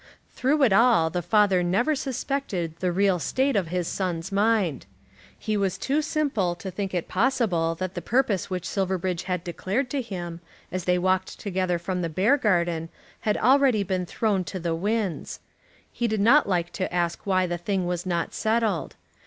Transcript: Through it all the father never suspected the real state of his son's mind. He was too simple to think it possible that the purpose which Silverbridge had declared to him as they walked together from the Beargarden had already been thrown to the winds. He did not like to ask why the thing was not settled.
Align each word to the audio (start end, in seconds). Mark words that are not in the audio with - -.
Through 0.33 0.63
it 0.63 0.73
all 0.73 1.11
the 1.11 1.21
father 1.21 1.61
never 1.61 1.93
suspected 1.93 2.75
the 2.79 2.91
real 2.91 3.19
state 3.19 3.55
of 3.55 3.67
his 3.67 3.87
son's 3.87 4.31
mind. 4.31 4.87
He 5.37 5.55
was 5.55 5.77
too 5.77 6.01
simple 6.01 6.55
to 6.55 6.71
think 6.71 6.95
it 6.95 7.07
possible 7.07 7.75
that 7.75 7.93
the 7.93 8.01
purpose 8.01 8.49
which 8.49 8.65
Silverbridge 8.65 9.25
had 9.25 9.43
declared 9.43 9.91
to 9.91 10.01
him 10.01 10.41
as 10.71 10.85
they 10.85 10.97
walked 10.97 11.39
together 11.39 11.77
from 11.77 12.01
the 12.01 12.09
Beargarden 12.09 12.89
had 13.19 13.37
already 13.37 13.83
been 13.83 14.07
thrown 14.07 14.43
to 14.45 14.59
the 14.59 14.73
winds. 14.73 15.39
He 15.91 16.07
did 16.07 16.19
not 16.19 16.49
like 16.49 16.73
to 16.73 16.91
ask 16.91 17.27
why 17.27 17.45
the 17.45 17.59
thing 17.59 17.85
was 17.85 18.03
not 18.03 18.33
settled. 18.33 18.95